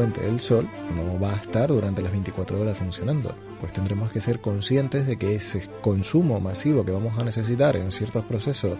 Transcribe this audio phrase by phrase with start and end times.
[0.00, 3.34] fuente del sol no va a estar durante las 24 horas funcionando.
[3.60, 7.92] Pues tendremos que ser conscientes de que ese consumo masivo que vamos a necesitar en
[7.92, 8.78] ciertos procesos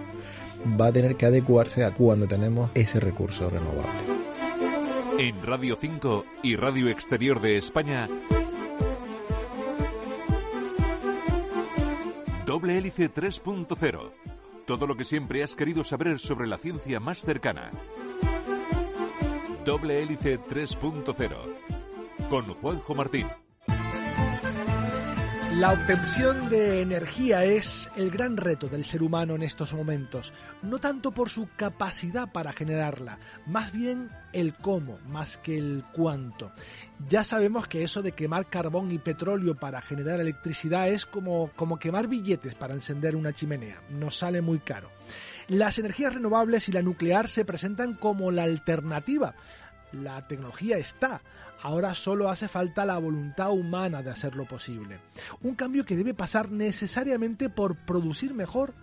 [0.81, 4.01] va a tener que adecuarse a cuando tenemos ese recurso renovable.
[5.19, 8.09] En Radio 5 y Radio Exterior de España,
[12.47, 14.11] Doble Hélice 3.0.
[14.65, 17.71] Todo lo que siempre has querido saber sobre la ciencia más cercana.
[19.65, 22.29] Doble Hélice 3.0.
[22.31, 23.27] Con Juanjo Martín.
[25.57, 30.79] La obtención de energía es el gran reto del ser humano en estos momentos, no
[30.79, 36.53] tanto por su capacidad para generarla, más bien el cómo, más que el cuánto.
[37.09, 41.79] Ya sabemos que eso de quemar carbón y petróleo para generar electricidad es como, como
[41.79, 44.89] quemar billetes para encender una chimenea, nos sale muy caro.
[45.51, 49.35] Las energías renovables y la nuclear se presentan como la alternativa,
[49.91, 51.23] la tecnología está.
[51.61, 55.01] Ahora solo hace falta la voluntad humana de hacerlo posible.
[55.43, 58.75] Un cambio que debe pasar necesariamente por producir mejor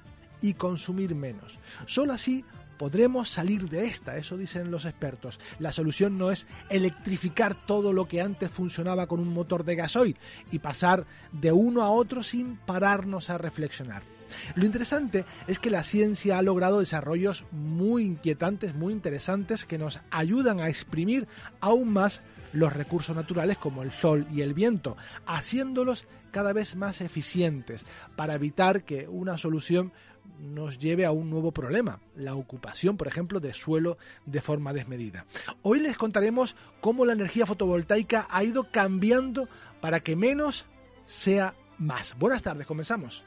[0.42, 1.58] y consumir menos.
[1.86, 2.44] Solo así
[2.78, 5.40] podremos salir de esta, eso dicen los expertos.
[5.60, 10.18] La solución no es electrificar todo lo que antes funcionaba con un motor de gasoil
[10.52, 14.17] y pasar de uno a otro sin pararnos a reflexionar.
[14.56, 20.00] Lo interesante es que la ciencia ha logrado desarrollos muy inquietantes, muy interesantes, que nos
[20.12, 21.28] ayudan a exprimir
[21.60, 22.22] aún más
[22.54, 28.36] los recursos naturales como el sol y el viento, haciéndolos cada vez más eficientes para
[28.36, 29.92] evitar que una solución
[30.40, 35.26] nos lleve a un nuevo problema, la ocupación, por ejemplo, de suelo de forma desmedida.
[35.62, 39.48] Hoy les contaremos cómo la energía fotovoltaica ha ido cambiando
[39.82, 40.66] para que menos
[41.06, 42.18] sea más.
[42.18, 43.24] Buenas tardes, comenzamos.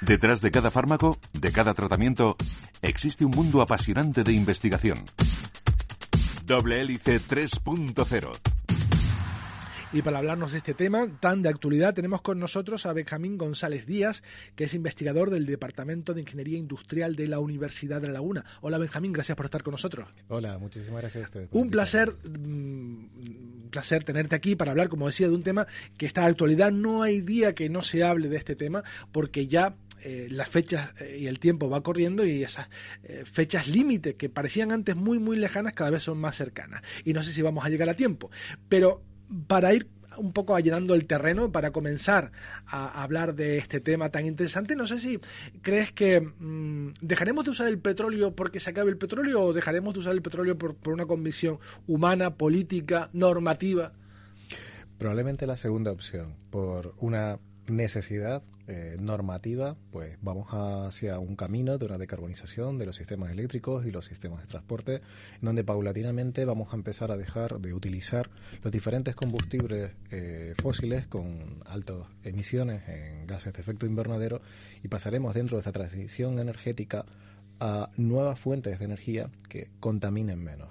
[0.00, 2.36] Detrás de cada fármaco, de cada tratamiento,
[2.82, 5.04] existe un mundo apasionante de investigación.
[6.46, 8.32] Doble Hélice 3.0
[9.92, 13.86] y para hablarnos de este tema tan de actualidad tenemos con nosotros a Benjamín González
[13.86, 14.22] Díaz,
[14.54, 18.44] que es investigador del Departamento de Ingeniería Industrial de la Universidad de La Laguna.
[18.60, 20.10] Hola Benjamín, gracias por estar con nosotros.
[20.28, 21.48] Hola, muchísimas gracias a ustedes.
[21.52, 23.08] Un placer, un
[23.64, 26.70] mm, placer tenerte aquí para hablar, como decía, de un tema que está de actualidad.
[26.70, 30.90] No hay día que no se hable de este tema, porque ya eh, las fechas
[31.00, 32.68] eh, y el tiempo va corriendo y esas
[33.02, 37.12] eh, fechas límite que parecían antes muy muy lejanas cada vez son más cercanas y
[37.12, 38.30] no sé si vamos a llegar a tiempo
[38.68, 39.02] pero
[39.46, 39.88] para ir
[40.18, 42.32] un poco allanando el terreno para comenzar
[42.66, 44.76] a hablar de este tema tan interesante.
[44.76, 45.20] No sé si
[45.62, 49.94] crees que mm, dejaremos de usar el petróleo porque se acabe el petróleo o dejaremos
[49.94, 53.92] de usar el petróleo por, por una convicción humana, política, normativa.
[54.98, 57.38] Probablemente la segunda opción, por una
[57.70, 63.86] necesidad eh, normativa, pues vamos hacia un camino de una decarbonización de los sistemas eléctricos
[63.86, 65.00] y los sistemas de transporte,
[65.40, 68.30] donde paulatinamente vamos a empezar a dejar de utilizar
[68.62, 74.40] los diferentes combustibles eh, fósiles con altas emisiones en gases de efecto invernadero
[74.82, 77.06] y pasaremos dentro de esta transición energética
[77.60, 80.68] a nuevas fuentes de energía que contaminen menos.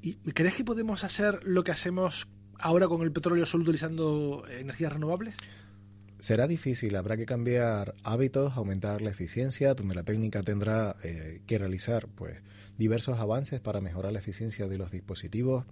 [0.00, 2.26] ¿Y crees que podemos hacer lo que hacemos
[2.58, 5.36] ahora con el petróleo solo utilizando energías renovables?
[6.18, 11.58] Será difícil, habrá que cambiar hábitos, aumentar la eficiencia, donde la técnica tendrá eh, que
[11.58, 12.38] realizar pues
[12.78, 15.66] diversos avances para mejorar la eficiencia de los dispositivos.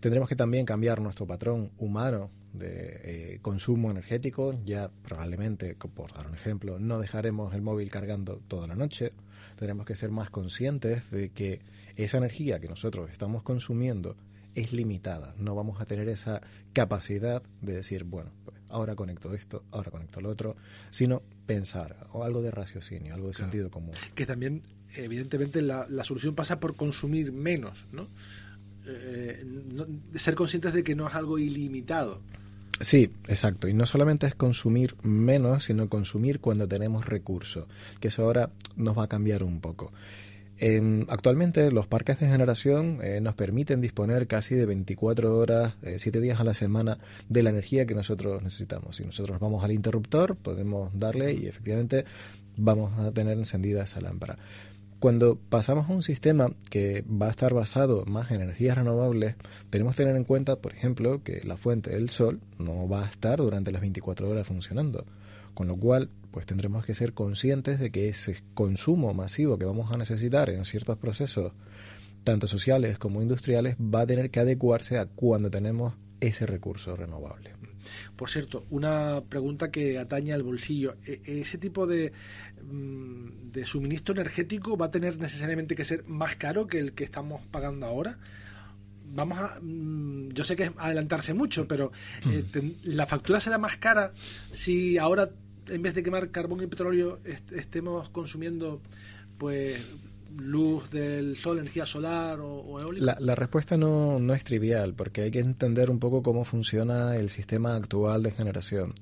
[0.00, 3.00] Tendremos que también cambiar nuestro patrón humano de
[3.34, 4.54] eh, consumo energético.
[4.64, 9.12] Ya probablemente, por dar un ejemplo, no dejaremos el móvil cargando toda la noche.
[9.56, 11.60] Tendremos que ser más conscientes de que
[11.96, 14.16] esa energía que nosotros estamos consumiendo
[14.54, 15.34] es limitada.
[15.38, 16.40] No vamos a tener esa
[16.72, 20.56] capacidad de decir, bueno, pues ahora conecto esto, ahora conecto lo otro,
[20.90, 23.94] sino pensar, o algo de raciocinio, algo de sentido común.
[24.14, 24.62] Que también,
[24.94, 27.86] evidentemente, la, solución pasa por consumir menos,
[28.86, 29.86] eh, ¿no?
[30.16, 32.20] ser conscientes de que no es algo ilimitado.
[32.80, 33.68] Sí, exacto.
[33.68, 37.66] Y no solamente es consumir menos, sino consumir cuando tenemos recursos,
[38.00, 39.92] que eso ahora nos va a cambiar un poco
[41.08, 46.20] actualmente los parques de generación eh, nos permiten disponer casi de 24 horas, 7 eh,
[46.20, 46.98] días a la semana
[47.28, 48.96] de la energía que nosotros necesitamos.
[48.96, 52.04] Si nosotros vamos al interruptor, podemos darle y efectivamente
[52.56, 54.38] vamos a tener encendida esa lámpara.
[54.98, 59.34] Cuando pasamos a un sistema que va a estar basado más en energías renovables,
[59.68, 63.08] tenemos que tener en cuenta, por ejemplo, que la fuente del sol no va a
[63.10, 65.04] estar durante las 24 horas funcionando.
[65.52, 69.90] Con lo cual, pues tendremos que ser conscientes de que ese consumo masivo que vamos
[69.90, 71.54] a necesitar en ciertos procesos,
[72.24, 77.54] tanto sociales como industriales, va a tener que adecuarse a cuando tenemos ese recurso renovable.
[78.16, 80.96] Por cierto, una pregunta que atañe al bolsillo.
[81.06, 82.12] E, ¿Ese tipo de,
[82.70, 87.04] mm, de suministro energético va a tener necesariamente que ser más caro que el que
[87.04, 88.18] estamos pagando ahora?
[89.08, 91.92] vamos a, mm, yo sé que es adelantarse mucho, pero
[92.30, 92.44] eh,
[92.82, 94.12] la factura será más cara
[94.52, 95.30] si ahora
[95.68, 97.18] en vez de quemar carbón y petróleo
[97.52, 98.80] estemos consumiendo
[99.38, 99.80] pues
[100.36, 103.16] luz del sol, energía solar o, eólica?
[103.18, 107.30] La, respuesta no, no, es trivial, porque hay que entender un poco cómo funciona el
[107.30, 108.94] sistema actual de generación.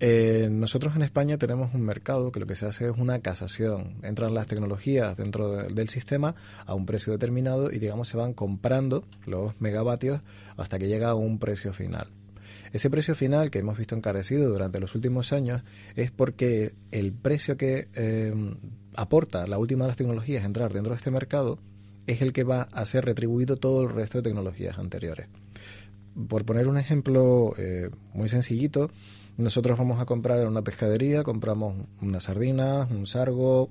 [0.00, 3.94] Eh, nosotros en España tenemos un mercado que lo que se hace es una casación.
[4.02, 6.34] Entran las tecnologías dentro del sistema
[6.66, 10.20] a un precio determinado y digamos se van comprando los megavatios
[10.56, 12.08] hasta que llega a un precio final.
[12.74, 15.62] Ese precio final que hemos visto encarecido durante los últimos años
[15.94, 18.34] es porque el precio que eh,
[18.96, 21.60] aporta la última de las tecnologías entrar dentro de este mercado
[22.08, 25.28] es el que va a ser retribuido todo el resto de tecnologías anteriores.
[26.26, 28.90] Por poner un ejemplo eh, muy sencillito,
[29.36, 33.70] nosotros vamos a comprar en una pescadería, compramos unas sardinas, un sargo,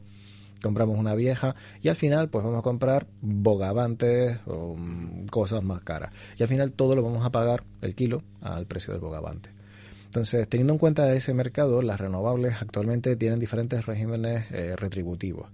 [0.63, 5.81] compramos una vieja y al final pues vamos a comprar bogavantes o mm, cosas más
[5.81, 6.11] caras.
[6.37, 9.51] Y al final todo lo vamos a pagar el kilo al precio del bogavante.
[10.05, 15.49] Entonces, teniendo en cuenta ese mercado, las renovables actualmente tienen diferentes regímenes eh, retributivos.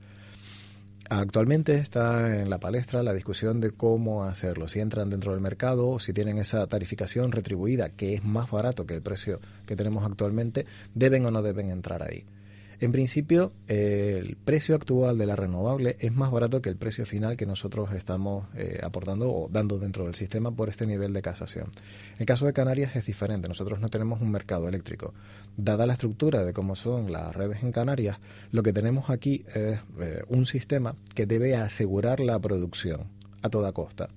[1.09, 5.89] Actualmente está en la palestra la discusión de cómo hacerlo, si entran dentro del mercado
[5.89, 10.03] o si tienen esa tarificación retribuida, que es más barato que el precio que tenemos
[10.03, 12.25] actualmente, deben o no deben entrar ahí.
[12.81, 17.35] En principio, el precio actual de la renovable es más barato que el precio final
[17.35, 21.65] que nosotros estamos eh, aportando o dando dentro del sistema por este nivel de casación.
[22.13, 23.49] En el caso de Canarias es diferente.
[23.49, 25.13] Nosotros no tenemos un mercado eléctrico.
[25.57, 28.17] Dada la estructura de cómo son las redes en Canarias,
[28.51, 33.07] lo que tenemos aquí es eh, un sistema que debe asegurar la producción
[33.41, 34.09] a toda costa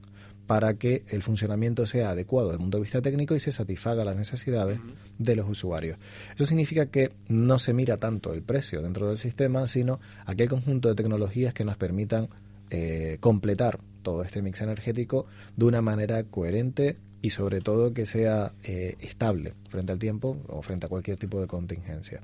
[0.52, 4.04] para que el funcionamiento sea adecuado desde el punto de vista técnico y se satisfaga
[4.04, 4.80] las necesidades
[5.16, 5.96] de los usuarios.
[6.34, 10.90] Eso significa que no se mira tanto el precio dentro del sistema, sino aquel conjunto
[10.90, 12.28] de tecnologías que nos permitan
[12.68, 15.24] eh, completar todo este mix energético
[15.56, 20.60] de una manera coherente y sobre todo que sea eh, estable frente al tiempo o
[20.60, 22.20] frente a cualquier tipo de contingencia.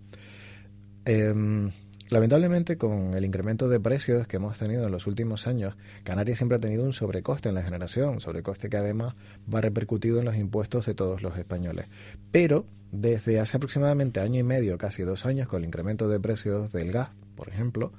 [1.07, 1.71] Em,
[2.11, 6.57] Lamentablemente, con el incremento de precios que hemos tenido en los últimos años, Canarias siempre
[6.57, 9.15] ha tenido un sobrecoste en la generación, sobrecoste que además
[9.53, 11.87] va repercutido en los impuestos de todos los españoles.
[12.33, 16.73] Pero desde hace aproximadamente año y medio, casi dos años, con el incremento de precios
[16.73, 17.93] del gas, por ejemplo,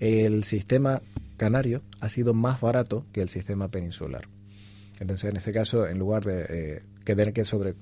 [0.00, 1.02] el sistema
[1.36, 4.28] canario ha sido más barato que el sistema peninsular.
[4.98, 7.74] Entonces, en este caso, en lugar de eh, tener que sobre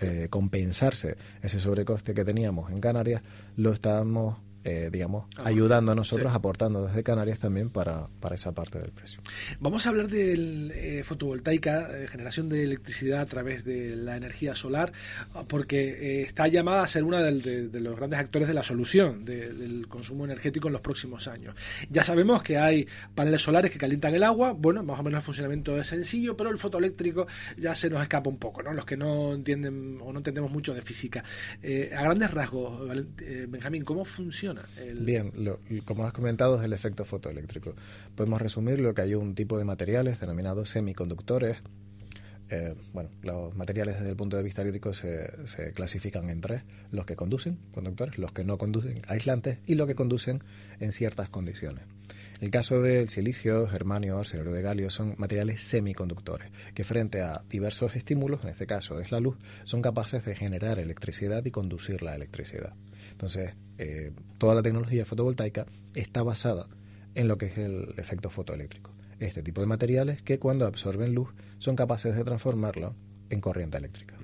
[0.00, 3.22] eh, compensarse ese sobrecoste que teníamos en Canarias,
[3.56, 8.52] lo estamos eh, digamos, ah, ayudando a nosotros, aportando desde Canarias también para, para, esa
[8.52, 9.20] parte del precio.
[9.58, 14.54] Vamos a hablar de eh, fotovoltaica, eh, generación de electricidad a través de la energía
[14.54, 14.92] solar,
[15.48, 20.26] porque está llamada a ser una de, los grandes actores de la solución del consumo
[20.26, 21.56] energético en los próximos años.
[21.90, 22.86] Ya sabemos que hay
[23.16, 26.50] paneles solares que calientan el agua, bueno, más o menos el funcionamiento es sencillo, pero
[26.50, 27.26] el fotoeléctrico
[27.56, 28.72] ya se nos escapa un poco, ¿no?
[28.72, 31.24] Los que no entienden o no entendemos mucho de física.
[31.64, 32.88] a grandes rasgos,
[33.48, 34.51] Benjamín, ¿cómo funciona?
[34.94, 35.32] Bien,
[35.84, 37.74] como has comentado, es el efecto fotoeléctrico.
[38.14, 41.58] Podemos resumirlo que hay un tipo de materiales denominados semiconductores.
[42.50, 47.06] Eh, bueno, los materiales desde el punto de vista eléctrico se, clasifican en tres: los
[47.06, 50.42] que conducen, conductores, los que no conducen, aislantes, y los que conducen
[50.78, 51.84] en ciertas condiciones.
[52.42, 57.94] El caso del silicio, germanio, arsenuro de galio son materiales semiconductores que frente a diversos
[57.94, 62.16] estímulos, en este caso es la luz, son capaces de generar electricidad y conducir la
[62.16, 62.74] electricidad.
[63.12, 66.68] Entonces, eh, toda la tecnología fotovoltaica está basada
[67.14, 68.90] en lo que es el efecto fotoeléctrico.
[69.20, 71.28] Este tipo de materiales que cuando absorben luz
[71.58, 72.96] son capaces de transformarlo
[73.30, 74.16] en corriente eléctrica.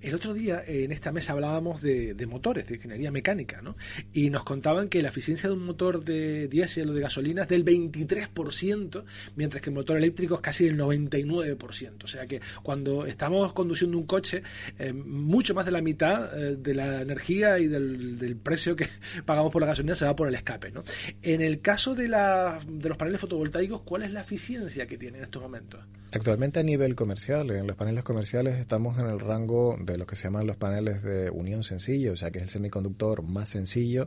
[0.00, 3.76] El otro día en esta mesa hablábamos de, motores, de ingeniería mecánica, ¿no?
[4.12, 7.48] Y nos contaban que la eficiencia de un motor de diésel o de gasolina es
[7.48, 9.04] del 23%,
[9.36, 12.04] mientras que el motor eléctrico es casi del 99%.
[12.04, 14.42] O sea que cuando estamos conduciendo un coche,
[14.78, 18.88] eh, mucho más de la mitad eh, de la energía y del, precio que
[19.24, 20.82] pagamos por la gasolina se va por el escape, ¿no?
[21.22, 25.24] En el caso de, de los paneles fotovoltaicos, ¿cuál es la eficiencia que tienen en
[25.24, 25.80] estos momentos?
[26.12, 30.16] Actualmente a nivel comercial, en los paneles comerciales estamos en el rango de lo que
[30.16, 34.06] se llaman los paneles de unión sencillo, o sea que es el semiconductor más sencillo,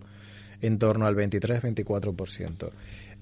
[0.61, 2.71] en torno al 23-24%.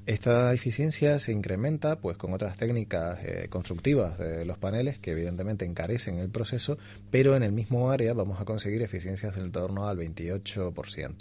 [0.05, 5.65] Esta eficiencia se incrementa pues con otras técnicas eh, constructivas de los paneles que evidentemente
[5.65, 6.77] encarecen el proceso,
[7.09, 11.13] pero en el mismo área vamos a conseguir eficiencias en torno al 28%.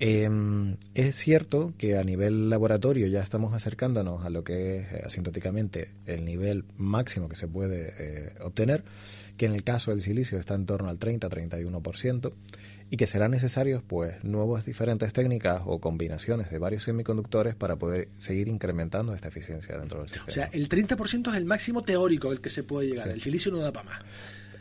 [0.00, 5.02] Em, es cierto que a nivel laboratorio ya estamos acercándonos a lo que es eh,
[5.04, 8.82] asintóticamente el nivel máximo que se puede eh, obtener,
[9.36, 12.32] que en el caso del silicio está en torno al 30-31%,
[12.90, 18.08] y que serán necesarios pues nuevas diferentes técnicas o combinaciones de varios semiconductores para poder
[18.18, 20.28] seguir incrementando esta eficiencia dentro del sistema.
[20.28, 23.08] O sea, el 30% es el máximo teórico al que se puede llegar.
[23.08, 24.02] El silicio no da para más.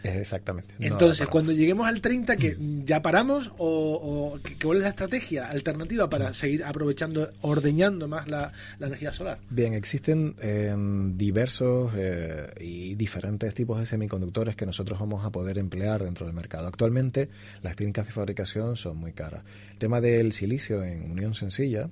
[0.04, 0.76] Exactamente.
[0.80, 2.86] Entonces, cuando lleguemos al 30, que mm.
[2.86, 6.34] ya paramos o, cuál es la estrategia alternativa para mm.
[6.34, 9.40] seguir aprovechando, ordeñando más la, energía solar.
[9.50, 10.76] Bien, existen eh,
[11.16, 16.36] diversos eh, y diferentes tipos de semiconductores que nosotros vamos a poder emplear dentro del
[16.36, 16.68] mercado.
[16.68, 17.30] Actualmente,
[17.62, 19.44] las técnicas de fabricación son muy caras.
[19.72, 21.90] El tema del silicio en unión sencilla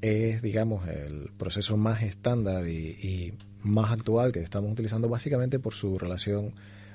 [0.00, 5.74] es, digamos, el proceso más estándar y, y más actual que estamos utilizando básicamente por
[5.74, 6.54] su relación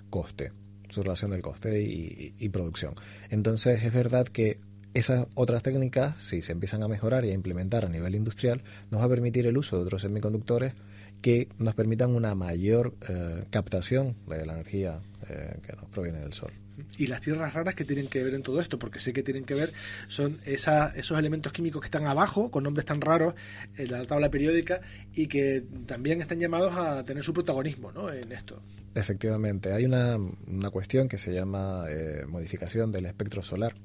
[0.09, 0.51] coste,
[0.89, 2.95] su relación del coste y, producción.
[3.29, 4.59] Entonces es verdad que
[4.93, 9.01] esas otras técnicas, si se empiezan a mejorar y a implementar a nivel industrial, nos
[9.01, 10.73] va a permitir el uso de otros semiconductores
[11.21, 16.33] que nos permitan una mayor eh, captación de la energía eh, que nos proviene del
[16.33, 16.51] sol.
[16.97, 19.43] Y las tierras raras que tienen que ver en todo esto, porque sé que tienen
[19.43, 19.73] que ver,
[20.07, 23.33] son esa, esos elementos químicos que están abajo, con nombres tan raros,
[23.77, 24.81] en la tabla periódica,
[25.13, 28.11] y que también están llamados a tener su protagonismo ¿no?
[28.11, 28.61] en esto.
[28.95, 33.75] Efectivamente, hay una, una cuestión que se llama eh, modificación del espectro solar,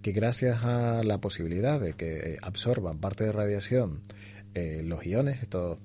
[0.00, 4.00] que gracias a la posibilidad de que absorban parte de radiación
[4.54, 5.78] eh, los iones, estos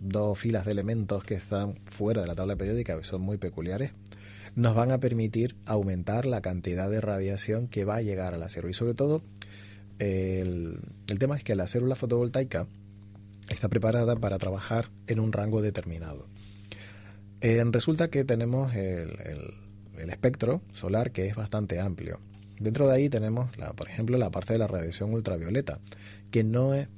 [0.00, 3.92] dos filas de elementos que están fuera de la tabla periódica, que son muy peculiares,
[4.54, 8.46] nos van a permitir aumentar la cantidad de radiación que va a llegar a la.
[8.46, 9.22] Y sobre todo,
[9.98, 10.78] el,
[11.08, 12.68] el tema es que la célula fotovoltaica
[13.48, 16.28] está preparada para trabajar en un rango determinado.
[17.40, 19.10] Eh, resulta que tenemos el,
[20.10, 22.20] espectro solar que es bastante amplio.
[22.58, 25.80] Dentro de ahí tenemos, la, por ejemplo, la parte de la radiación ultravioleta,
[26.30, 26.88] que no es,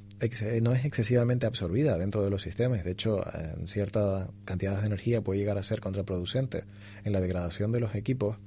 [0.62, 2.84] no es excesivamente absorbida dentro de los sistemas.
[2.84, 6.64] De hecho, en cierta cantidad de energía puede llegar a ser contraproducente
[7.04, 8.38] en la degradación de los equipos.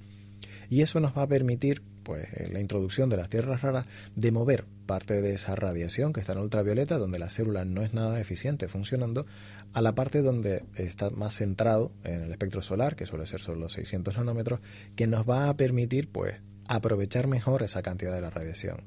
[0.70, 4.66] Y eso nos va a permitir pues la introducción de las tierras raras de mover
[4.86, 8.68] parte de esa radiación que está en ultravioleta, donde la célula no es nada eficiente
[8.68, 9.26] funcionando,
[9.74, 13.60] a la parte donde está más centrado en el espectro solar, que suele ser solo
[13.60, 14.60] los 600 nanómetros,
[14.96, 16.36] que nos va a permitir pues
[16.68, 18.78] aprovechar mejor esa cantidad de la radiación.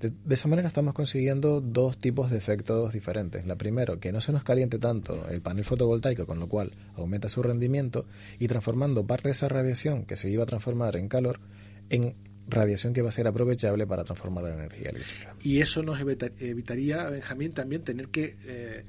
[0.00, 3.46] De, esa manera estamos consiguiendo dos tipos de efectos diferentes.
[3.46, 7.30] La primero, que no se nos caliente tanto el panel fotovoltaico, con lo cual aumenta
[7.30, 8.04] su rendimiento,
[8.38, 11.40] y transformando parte de esa radiación que se iba a transformar en calor
[11.88, 12.14] en
[12.48, 15.34] radiación que va a ser aprovechable para transformar la energía eléctrica.
[15.42, 18.84] Y eso nos evitaría, Benjamín, también tener que eh,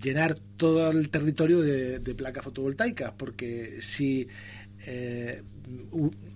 [0.00, 4.28] llenar todo el territorio de, placas fotovoltaicas, porque si
[4.86, 5.42] eh,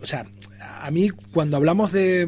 [0.01, 0.27] o sea,
[0.61, 2.27] a mí cuando hablamos de,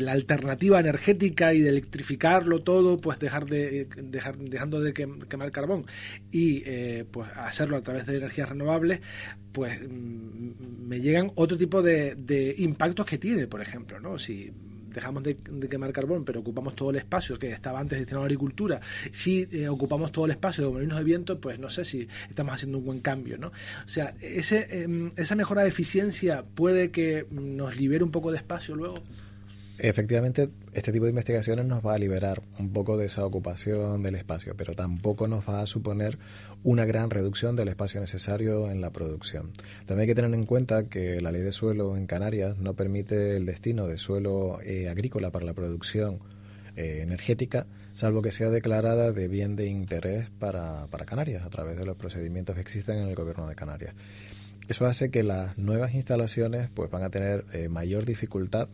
[0.00, 5.86] la alternativa energética y de electrificarlo todo, pues dejar de dejar, dejando de quemar carbón
[6.30, 9.00] y eh, pues hacerlo a través de energías renovables,
[9.52, 14.18] pues mm, me llegan otro tipo de, de impactos que tiene, por ejemplo, ¿no?
[14.18, 14.52] Si
[14.92, 15.36] dejamos de,
[15.68, 18.80] quemar carbón, pero ocupamos todo el espacio que estaba antes destinado a la agricultura,
[19.12, 22.54] si eh, ocupamos todo el espacio de molinos de viento, pues no sé si estamos
[22.54, 23.48] haciendo un buen cambio, ¿no?
[23.48, 28.38] O sea, ese, em, esa mejora de eficiencia puede que nos libere un poco de
[28.38, 29.02] espacio luego.
[29.82, 34.14] Efectivamente, este tipo de investigaciones nos va a liberar un poco de esa ocupación del
[34.14, 36.18] espacio, pero tampoco nos va a suponer
[36.62, 39.52] una gran reducción del espacio necesario en la producción.
[39.86, 43.38] También hay que tener en cuenta que la ley de suelo en Canarias no permite
[43.38, 46.18] el destino de suelo eh, agrícola para la producción
[46.76, 51.78] eh, energética, salvo que sea declarada de bien de interés para, para Canarias a través
[51.78, 53.94] de los procedimientos que existen en el gobierno de Canarias.
[54.68, 58.68] Eso hace que las nuevas instalaciones pues van a tener eh, mayor dificultad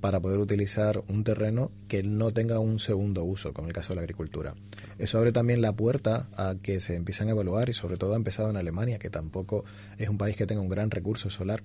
[0.00, 3.96] para poder utilizar un terreno que no tenga un segundo uso, como el caso de
[3.96, 4.54] la agricultura.
[4.98, 8.16] Eso abre también la puerta a que se empiecen a evaluar, y sobre todo ha
[8.16, 9.64] empezado en Alemania, que tampoco
[9.98, 11.62] es un país que tenga un gran recurso solar,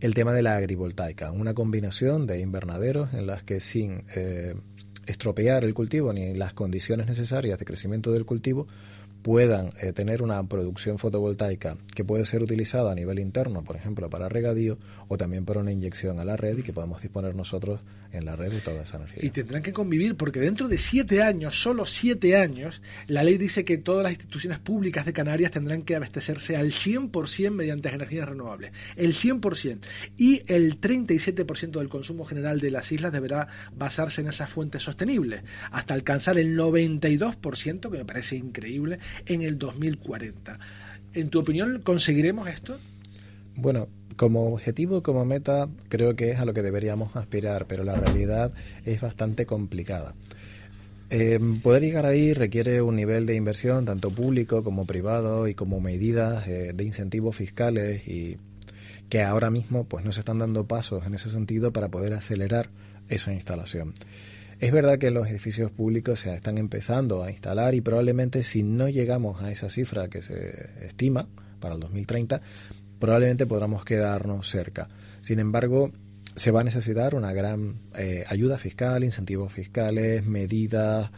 [0.00, 4.54] el tema de la agrivoltaica, una combinación de invernaderos en las que sin eh,
[5.06, 8.66] estropear el cultivo ni las condiciones necesarias de crecimiento del cultivo,
[9.22, 14.10] puedan eh, tener una producción fotovoltaica que puede ser utilizada a nivel interno, por ejemplo,
[14.10, 17.80] para regadío o también para una inyección a la red y que podamos disponer nosotros
[18.12, 19.24] en la red de toda esa energía.
[19.24, 23.64] Y tendrán que convivir porque dentro de siete años, solo siete años, la ley dice
[23.64, 28.72] que todas las instituciones públicas de Canarias tendrán que abastecerse al 100% mediante energías renovables.
[28.96, 29.78] El 100%.
[30.16, 35.42] Y el 37% del consumo general de las islas deberá basarse en esas fuentes sostenibles,
[35.70, 40.58] hasta alcanzar el 92%, que me parece increíble, en el 2040.
[41.14, 42.78] ¿En tu opinión conseguiremos esto?
[43.54, 47.96] Bueno, como objetivo, como meta, creo que es a lo que deberíamos aspirar, pero la
[47.96, 48.52] realidad
[48.84, 50.14] es bastante complicada.
[51.10, 55.80] Eh, poder llegar ahí requiere un nivel de inversión, tanto público como privado, y como
[55.80, 58.38] medidas eh, de incentivos fiscales y
[59.10, 62.70] que ahora mismo pues no se están dando pasos en ese sentido para poder acelerar
[63.10, 63.92] esa instalación.
[64.62, 68.88] Es verdad que los edificios públicos se están empezando a instalar y probablemente si no
[68.88, 71.26] llegamos a esa cifra que se estima
[71.58, 72.40] para el 2030,
[73.00, 74.88] probablemente podamos quedarnos cerca.
[75.20, 75.90] Sin embargo,
[76.36, 81.10] se va a necesitar una gran eh, ayuda fiscal, incentivos fiscales, medidas,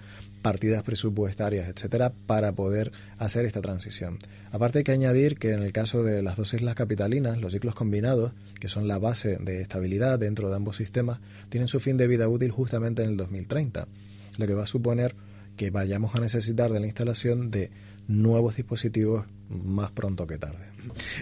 [0.45, 4.19] partidas presupuestarias, etcétera, para poder hacer esta transición.
[4.53, 7.75] Aparte hay que añadir que en el caso de las dos islas capitalinas, los ciclos
[7.75, 12.07] combinados, que son la base de estabilidad dentro de ambos sistemas, tienen su fin de
[12.09, 13.89] vida útil justamente en el 2030,
[14.37, 15.15] lo que va a suponer
[15.57, 17.71] que vayamos a necesitar de la instalación de
[18.07, 20.67] nuevos dispositivos más pronto que tarde.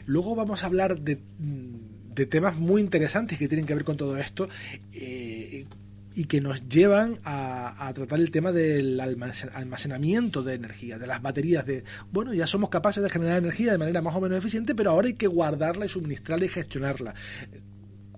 [0.04, 1.20] Luego vamos a hablar de,
[2.26, 4.48] temas muy interesantes que tienen que ver con todo esto.
[4.92, 5.66] Eh,
[6.14, 11.66] y que nos llevan a, tratar el tema del almacenamiento de energía, de las baterías,
[11.66, 14.90] de, bueno, ya somos capaces de generar energía de manera más o menos eficiente, pero
[14.90, 17.14] ahora hay que guardarla y suministrarla y gestionarla.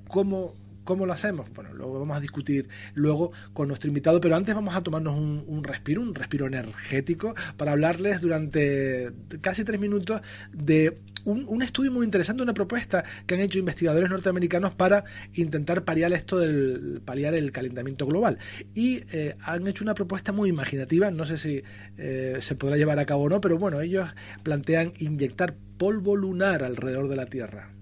[0.09, 1.51] ¿Cómo, ¿Cómo lo hacemos?
[1.55, 5.65] Bueno, luego vamos a discutir luego con nuestro invitado, pero antes vamos a tomarnos un,
[5.65, 9.11] respiro, un respiro energético, para hablarles durante
[9.41, 10.21] casi tres minutos
[10.53, 15.05] de un, estudio muy interesante, una propuesta que han hecho investigadores norteamericanos para
[15.35, 18.39] intentar paliar esto del paliar el calentamiento global.
[18.75, 21.63] Y eh, han hecho una propuesta muy imaginativa, no sé si
[21.99, 24.09] eh, se podrá llevar a cabo o no, pero bueno, ellos
[24.43, 27.74] plantean inyectar polvo lunar alrededor de la Tierra.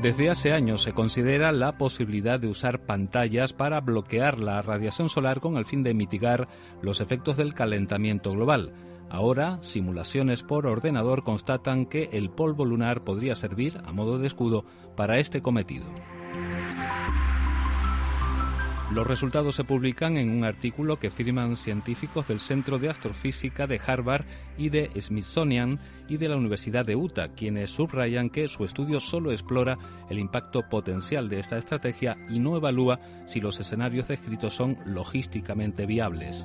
[0.00, 5.40] Desde hace años se considera la posibilidad de usar pantallas para bloquear la radiación solar
[5.40, 6.48] con el fin de mitigar
[6.80, 8.72] los efectos del calentamiento global.
[9.10, 14.64] Ahora, simulaciones por ordenador constatan que el polvo lunar podría servir, a modo de escudo,
[14.96, 15.84] para este cometido.
[18.92, 23.80] Los resultados se publican en un artículo que firman científicos del Centro de Astrofísica de
[23.84, 24.24] Harvard
[24.58, 25.78] y de Smithsonian
[26.08, 29.78] y de la Universidad de Utah, quienes subrayan que su estudio solo explora
[30.08, 35.86] el impacto potencial de esta estrategia y no evalúa si los escenarios descritos son logísticamente
[35.86, 36.44] viables.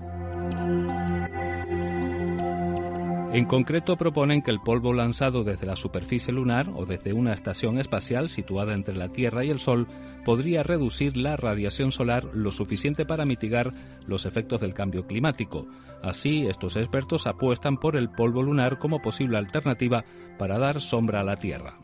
[3.34, 7.80] En concreto proponen que el polvo lanzado desde la superficie lunar o desde una estación
[7.80, 9.88] espacial situada entre la Tierra y el Sol
[10.24, 13.74] podría reducir la radiación solar lo suficiente para mitigar
[14.08, 15.68] los efectos del cambio climático.
[16.02, 20.06] Así, estos expertos apuestan por el polvo lunar como posible alternativa
[20.38, 21.80] para dar sombra a la Tierra.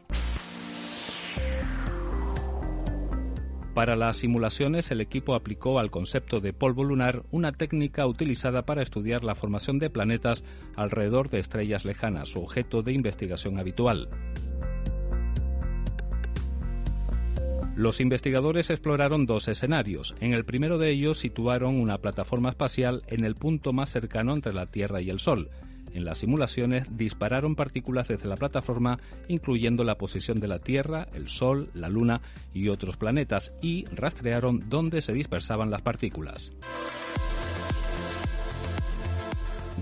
[3.73, 8.81] Para las simulaciones, el equipo aplicó al concepto de polvo lunar una técnica utilizada para
[8.81, 10.43] estudiar la formación de planetas
[10.75, 14.10] alrededor de estrellas lejanas, objeto de investigación habitual.
[17.77, 20.13] Los investigadores exploraron dos escenarios.
[20.19, 24.53] En el primero de ellos situaron una plataforma espacial en el punto más cercano entre
[24.53, 25.49] la Tierra y el Sol.
[25.93, 31.27] En las simulaciones dispararon partículas desde la plataforma, incluyendo la posición de la Tierra, el
[31.27, 32.21] Sol, la Luna
[32.54, 36.51] y otros planetas, y rastrearon dónde se dispersaban las partículas.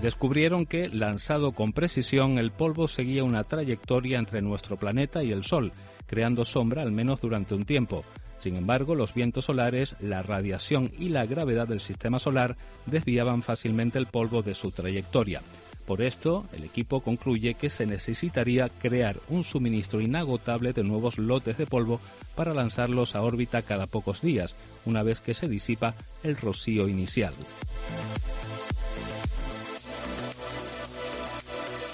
[0.02, 5.44] Descubrieron que, lanzado con precisión, el polvo seguía una trayectoria entre nuestro planeta y el
[5.44, 5.72] Sol,
[6.06, 8.02] creando sombra al menos durante un tiempo.
[8.38, 13.98] Sin embargo, los vientos solares, la radiación y la gravedad del sistema solar desviaban fácilmente
[13.98, 15.42] el polvo de su trayectoria.
[15.90, 21.58] Por esto, el equipo concluye que se necesitaría crear un suministro inagotable de nuevos lotes
[21.58, 22.00] de polvo
[22.36, 27.34] para lanzarlos a órbita cada pocos días, una vez que se disipa el rocío inicial.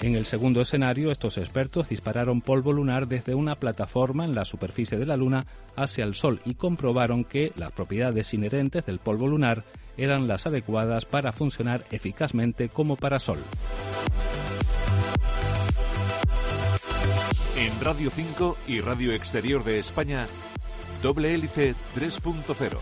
[0.03, 4.99] En el segundo escenario, estos expertos dispararon polvo lunar desde una plataforma en la superficie
[4.99, 9.63] de la Luna hacia el Sol y comprobaron que las propiedades inherentes del polvo lunar
[9.97, 13.39] eran las adecuadas para funcionar eficazmente como parasol.
[17.57, 20.27] En Radio 5 y Radio Exterior de España,
[21.01, 22.77] doble hélice 3.0.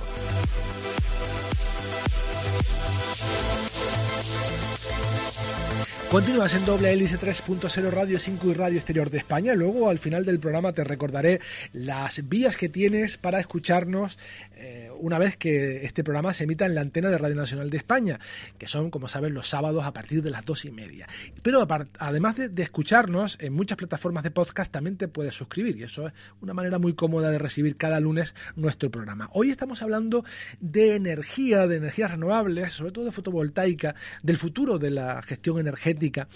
[6.15, 9.53] Continúas en doble hélice 3.0 Radio 5 y Radio Exterior de España.
[9.53, 11.41] Luego al final del programa te recordaré
[11.73, 14.17] las vías que tienes para escucharnos
[14.55, 17.77] eh, una vez que este programa se emita en la antena de Radio Nacional de
[17.77, 18.19] España,
[18.57, 21.07] que son, como saben, los sábados a partir de las dos y media.
[21.41, 21.65] Pero
[21.99, 26.13] además de, escucharnos, en muchas plataformas de podcast también te puedes suscribir y eso es
[26.41, 29.29] una manera muy cómoda de recibir cada lunes nuestro programa.
[29.33, 30.25] Hoy estamos hablando
[30.59, 36.27] de energía, de energías renovables, sobre todo de fotovoltaica, del futuro de la gestión energética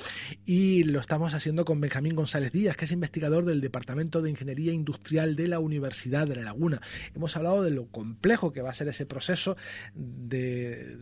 [0.46, 4.74] y lo estamos haciendo con Benjamín González Díaz, que es investigador del Departamento de Ingeniería
[4.74, 6.82] Industrial de la Universidad de La Laguna.
[7.16, 9.56] Hemos hablado de lo complejo que va a ser ese proceso
[9.94, 10.98] de,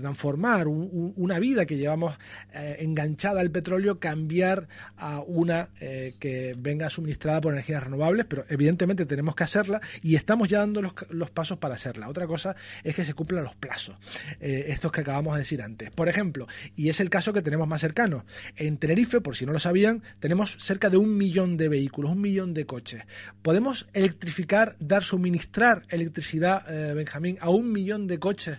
[0.00, 2.16] transformar una vida que llevamos
[2.52, 8.44] eh, enganchada al petróleo, cambiar a una eh, que venga suministrada por energías renovables, pero
[8.48, 12.08] evidentemente tenemos que hacerla y estamos ya dando los, pasos para hacerla.
[12.08, 13.96] Otra cosa es que se cumplan los plazos,
[14.40, 15.90] eh, estos que acabamos de decir antes.
[15.90, 18.24] Por ejemplo, y es el caso que tenemos más cercano,
[18.56, 22.20] en Tenerife, por si no lo sabían, tenemos cerca de un millón de vehículos, un
[22.20, 23.02] millón de coches.
[23.42, 28.58] Podemos electrificar, dar, suministrar electricidad, Benjamín, a un millón de coches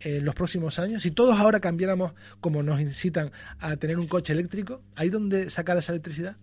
[0.00, 4.32] en los próximos años, si todos ahora cambiáramos como nos incitan a tener un coche
[4.32, 6.36] eléctrico, ¿hay donde sacar esa electricidad?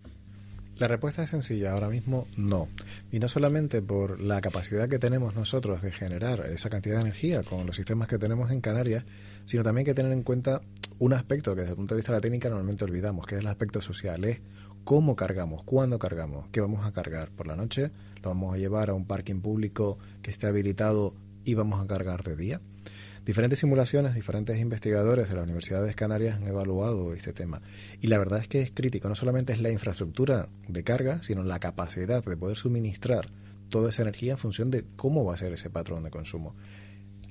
[0.78, 2.68] La respuesta es sencilla, ahora mismo no.
[3.12, 7.44] Y no solamente por la capacidad que tenemos nosotros de generar esa cantidad de energía
[7.44, 9.06] con los sistemas que tenemos en Canarias,
[9.46, 10.62] sino también hay que tener en cuenta
[10.98, 13.42] un aspecto que desde el punto de vista de la técnica normalmente olvidamos, que es
[13.42, 14.42] el aspecto social, es
[14.84, 17.92] cómo cargamos, cuándo cargamos, qué vamos a cargar por la noche,
[18.24, 21.14] lo vamos a llevar a un parking público que esté habilitado
[21.46, 22.62] y vamos a cargar de día.
[23.26, 27.62] Diferentes simulaciones, diferentes investigadores de las universidades canarias han evaluado este tema.
[28.02, 31.42] Y la verdad es que es crítico, no solamente es la infraestructura de carga, sino
[31.44, 33.32] la capacidad de poder suministrar
[33.70, 36.54] toda esa energía en función de cómo va a ser ese patrón de consumo.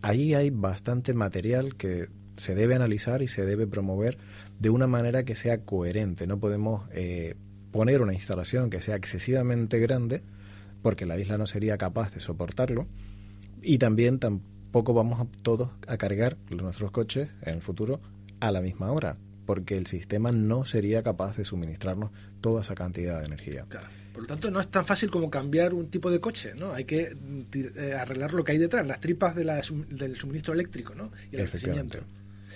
[0.00, 4.16] Ahí hay bastante material que se debe analizar y se debe promover
[4.58, 6.26] de una manera que sea coherente.
[6.26, 7.34] No podemos eh,
[7.70, 10.22] poner una instalación que sea excesivamente grande,
[10.80, 12.86] porque la isla no sería capaz de soportarlo,
[13.60, 14.18] y también
[14.72, 18.00] poco vamos a todos a cargar nuestros coches en el futuro
[18.40, 23.20] a la misma hora, porque el sistema no sería capaz de suministrarnos toda esa cantidad
[23.20, 23.66] de energía.
[24.12, 26.72] Por lo tanto, no es tan fácil como cambiar un tipo de coche, ¿no?
[26.72, 27.16] Hay que
[27.54, 31.12] eh, arreglar lo que hay detrás, las tripas de del suministro eléctrico, ¿no?
[31.30, 32.00] Y el Efectivamente.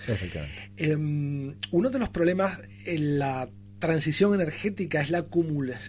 [0.07, 0.71] Efectivamente.
[0.77, 3.49] Em, uno de los problemas en la
[3.79, 5.27] transición energética es la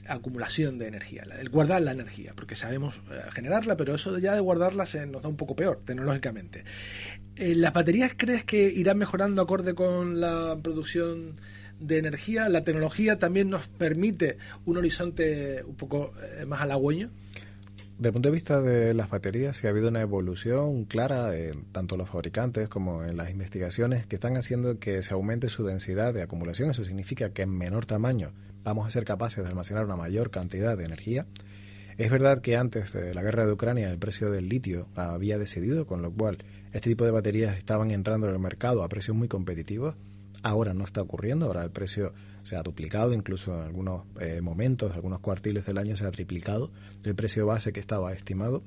[0.08, 4.41] acumulación de energía, el guardar la energía, porque sabemos eh, generarla, pero eso ya de
[4.41, 6.63] guardarla se nos da un poco peor, tecnológicamente.
[7.36, 11.39] Eh, ¿Las baterías crees que irán mejorando acorde con la producción
[11.80, 12.50] de energía?
[12.50, 17.10] ¿La tecnología también nos permite un horizonte un poco eh, más halagüeño?
[17.97, 21.65] Desde el punto de vista de las baterías, sí ha habido una evolución clara, en
[21.71, 26.13] tanto los fabricantes como en las investigaciones, que están haciendo que se aumente su densidad
[26.13, 26.69] de acumulación.
[26.69, 28.33] Eso significa que en menor tamaño
[28.63, 31.25] vamos a ser capaces de almacenar una mayor cantidad de energía.
[31.97, 35.88] Es verdad que antes de la guerra de Ucrania el precio del litio había decidido,
[35.88, 36.38] con lo cual
[36.73, 39.95] este tipo de baterías estaban entrando en el mercado a precios muy competitivos.
[40.43, 42.13] Ahora no está ocurriendo, ahora el precio
[42.47, 46.71] se ha duplicado, incluso en algunos eh, momentos, algunos cuartiles del año se ha triplicado
[47.03, 48.63] el precio base que estaba estimado,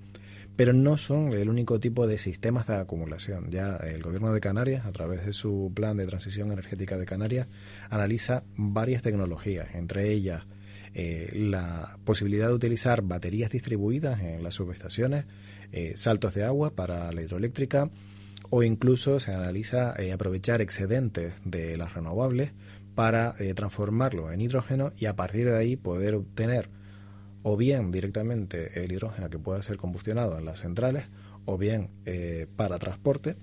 [0.54, 3.50] pero no son el único tipo de sistemas de acumulación.
[3.50, 7.48] Ya el gobierno de Canarias, a través de su plan de transición energética de Canarias,
[7.88, 10.44] analiza varias tecnologías, entre ellas
[10.92, 15.24] eh, la posibilidad de utilizar baterías distribuidas en las subestaciones,
[15.72, 17.90] eh, saltos de agua para la hidroeléctrica,
[18.50, 22.52] o incluso se analiza aprovechar excedentes de las renovables
[23.00, 26.68] para eh, transformarlo en hidrógeno y a partir de ahí poder obtener
[27.42, 31.08] o bien directamente el hidrógeno que pueda ser combustionado en las centrales
[31.46, 33.36] o bien eh, para transporte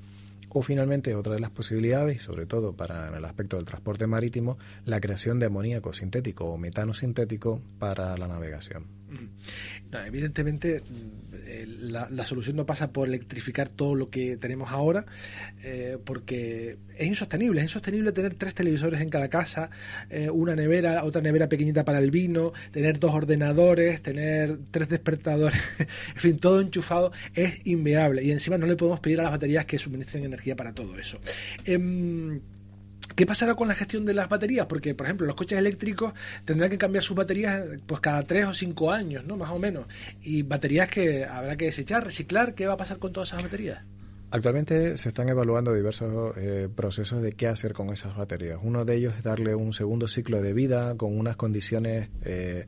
[0.50, 4.06] o finalmente otra de las posibilidades y sobre todo para en el aspecto del transporte
[4.06, 8.97] marítimo la creación de amoníaco sintético o metano sintético para la navegación.
[10.06, 10.82] Evidentemente
[11.46, 15.06] eh, la, solución no pasa por electrificar todo lo que tenemos ahora,
[15.64, 17.62] eh, porque es insostenible.
[17.62, 19.70] Es insostenible tener tres televisores en cada casa,
[20.10, 25.60] eh, una nevera, otra nevera pequeñita para el vino, tener dos ordenadores, tener tres despertadores,
[26.16, 27.12] en fin, todo enchufado.
[27.34, 28.24] Es inviable.
[28.24, 31.20] Y encima no le podemos pedir a las baterías que suministren energía para todo eso.
[31.66, 32.42] Em,
[33.16, 34.68] ¿Qué pasará con la gestión de las baterías?
[34.68, 36.14] Porque, por ejemplo, los coches eléctricos
[36.46, 39.38] tendrán que cambiar sus baterías pues cada tres o cinco años, ¿no?
[39.38, 39.86] Más o menos.
[40.22, 42.54] Y baterías que habrá que desechar, reciclar.
[42.54, 43.84] ¿Qué va a pasar con todas esas baterías?
[44.30, 48.60] Actualmente se están evaluando diversos eh, procesos de qué hacer con esas baterías.
[48.62, 52.68] Uno de ellos es darle un segundo ciclo de vida con unas condiciones eh,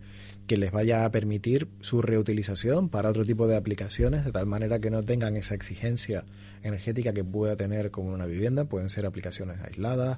[0.49, 4.79] que les vaya a permitir su reutilización para otro tipo de aplicaciones, de tal manera
[4.79, 6.25] que no tengan esa exigencia
[6.63, 8.65] energética que pueda tener como una vivienda.
[8.65, 10.17] Pueden ser aplicaciones aisladas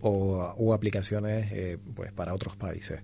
[0.00, 3.00] o, aplicaciones eh, pues para otros países.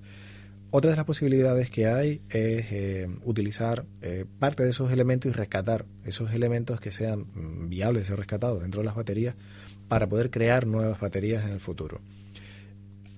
[0.71, 5.35] Otra de las posibilidades que hay es eh, utilizar eh, parte de esos elementos y
[5.35, 9.35] rescatar esos elementos que sean mm, viables de ser rescatados dentro de las baterías
[9.89, 12.01] para poder crear nuevas baterías en el futuro.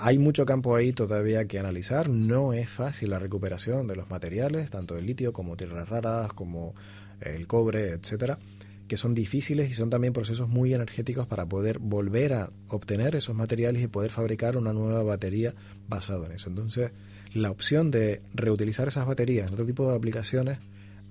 [0.05, 2.09] Hay mucho campo ahí todavía que analizar.
[2.09, 6.75] No es fácil la recuperación de los materiales, tanto el litio como tierras raras, como
[7.21, 8.41] el cobre, etcétera,
[8.88, 13.37] que son difíciles y son también procesos muy energéticos para poder volver a obtener esos
[13.37, 15.55] materiales y poder fabricar una nueva batería
[15.87, 16.49] basada en eso.
[16.51, 16.91] Entonces,
[17.33, 20.59] la opción de reutilizar esas baterías en otro tipo de aplicaciones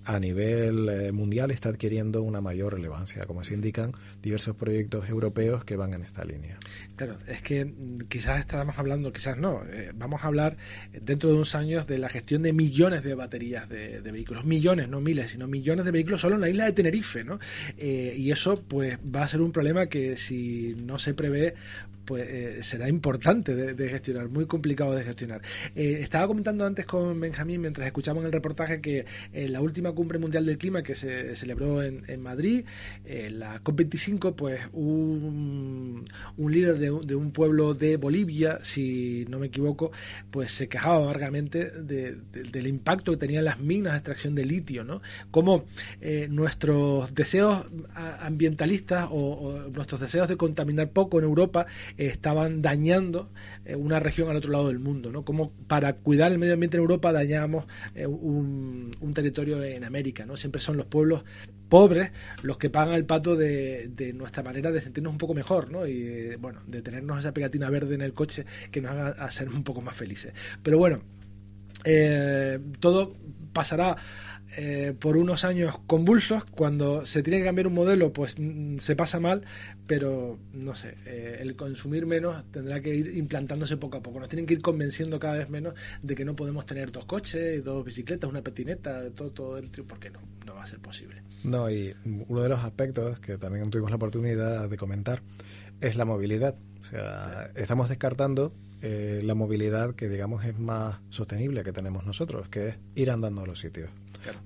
[0.06, 5.64] a nivel eh, mundial está adquiriendo una mayor relevancia, como se indican diversos proyectos europeos
[5.64, 6.58] que van en esta línea.
[6.96, 10.58] Claro, es que mm, quizás estamos hablando, quizás no, eh, vamos a hablar
[11.00, 15.02] dentro de unos años de la gestión de millones de baterías de, vehículos, millones, no
[15.02, 17.40] miles, sino millones de vehículos solo en la isla de Tenerife, ¿no?
[17.78, 21.54] Eh, y eso pues va a ser un problema que si no se prevé
[22.12, 25.42] pues eh, será importante de, gestionar, muy complicado de gestionar.
[25.76, 30.20] Eh, estaba comentando antes con Benjamín, mientras escuchamos el reportaje, que en la última cumbre
[30.20, 32.66] mundial del clima que se celebró en, Madrid,
[33.06, 36.06] la COP25, pues un,
[36.38, 39.94] líder de, un pueblo de Bolivia, si no me equivoco,
[40.32, 45.02] pues se quejaba amargamente del impacto que tenían las minas de extracción de litio, ¿no?
[45.32, 45.64] Como
[46.02, 51.68] eh, nuestros deseos ambientalistas o, nuestros deseos de contaminar poco en Europa
[52.08, 53.32] estaban dañando
[53.66, 55.24] eh, una región al otro lado del mundo, ¿no?
[55.24, 60.38] Como para cuidar el medio ambiente en Europa dañamos eh, un, territorio en América, ¿no?
[60.38, 61.24] Siempre son los pueblos
[61.70, 62.12] pobres
[62.44, 65.86] los que pagan el pato de, nuestra manera de sentirnos un poco mejor, ¿no?
[65.86, 69.50] Y eh, bueno, de tenernos esa pegatina verde en el coche que nos haga ser
[69.50, 70.34] un poco más felices.
[70.64, 71.02] Pero bueno,
[72.80, 73.14] todo
[73.54, 73.98] pasará
[74.58, 76.44] eh, por unos años convulsos.
[76.44, 79.46] Cuando se tiene que cambiar un modelo, pues mm, se pasa mal,
[79.92, 84.22] pero no sé, eh, el consumir menos tendrá que ir implantándose poco a poco.
[84.22, 87.62] Nos tienen que ir convenciendo cada vez menos de que no podemos tener dos coches,
[87.62, 91.22] dos bicicletas, una patineta, todo, todo el porque no, no va a ser posible.
[91.44, 95.24] No, y uno de los aspectos que también tuvimos la oportunidad de comentar
[95.82, 96.56] es la movilidad.
[96.80, 102.48] O sea, estamos descartando eh, la movilidad que digamos es más sostenible que tenemos nosotros,
[102.48, 103.90] que es ir andando a los sitios.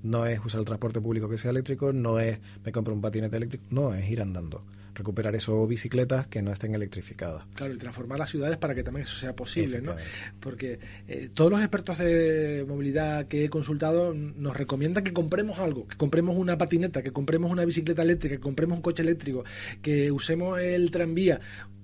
[0.01, 3.38] No es usar el transporte público que sea eléctrico, no es me compro un patinete
[3.38, 4.63] eléctrico, no, es ir andando.
[4.95, 7.45] Recuperar eso bicicletas que no estén electrificadas.
[7.53, 9.95] Claro, y transformar las ciudades para que también eso sea posible, ¿no?
[10.39, 15.88] Porque eh, todos los expertos de movilidad que he consultado nos recomiendan que compremos algo,
[15.88, 19.43] que compremos una patineta, que compremos una bicicleta eléctrica, que compremos un coche eléctrico,
[19.81, 21.39] que usemos el tranvía,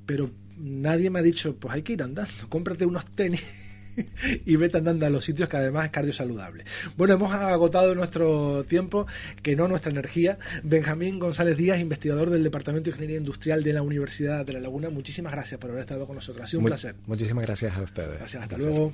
[0.06, 3.43] pero nadie me ha dicho, pues hay que ir andando, cómprate unos tenis
[4.45, 6.65] y vete andando a los sitios que además es cardio saludable.
[6.97, 9.08] Bueno, hemos agotado nuestro tiempo,
[9.41, 10.38] que no nuestra energía.
[10.63, 14.89] Benjamín González Díaz, investigador del Departamento de Ingeniería Industrial de la Universidad de La Laguna,
[14.89, 16.43] muchísimas gracias por haber estado con nosotros.
[16.43, 16.95] Ha sido un placer.
[17.08, 18.17] Muchísimas gracias a ustedes.
[18.17, 18.93] Gracias, hasta luego.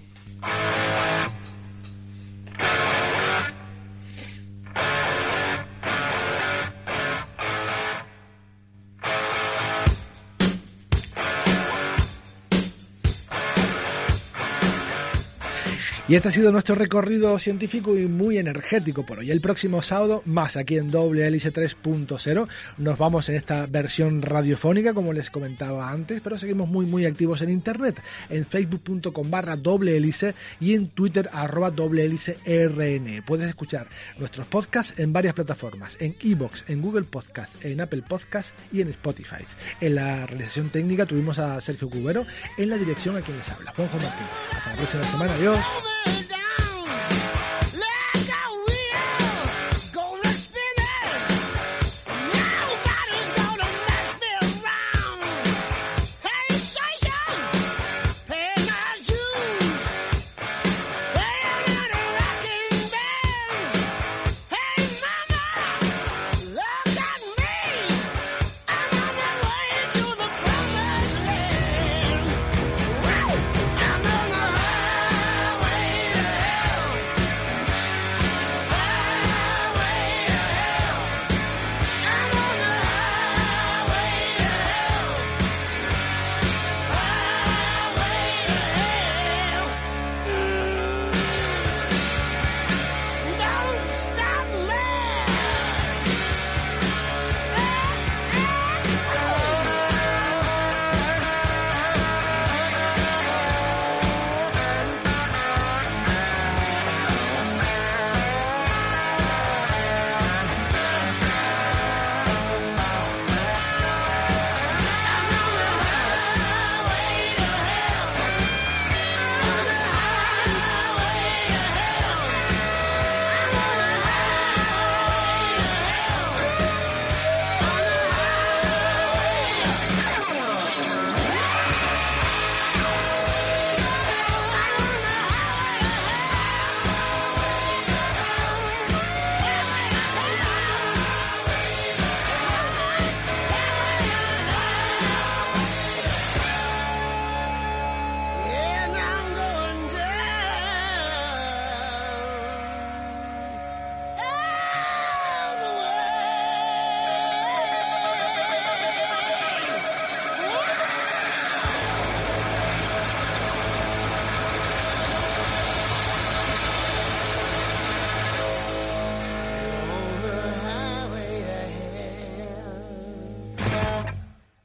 [16.09, 19.29] Y este ha sido nuestro recorrido científico y muy energético por hoy.
[19.29, 22.47] El próximo sábado, más aquí en Doble Hélice 3.0.
[22.77, 27.41] Nos vamos en esta versión radiofónica, como les comentaba antes, pero seguimos muy, muy activos
[27.41, 33.23] en internet, en facebook.com barra doble hélice y en twitter arroba doble rn.
[33.25, 38.55] Puedes escuchar nuestros podcasts en varias plataformas, en iBox, en Google Podcast, en Apple Podcast
[38.71, 39.43] y en Spotify.
[39.81, 42.25] En la realización técnica tuvimos a Sergio Cubero,
[42.57, 44.27] en la dirección a quien les habla, Juanjo Martín.
[44.53, 45.96] Hasta la próxima semana, adiós.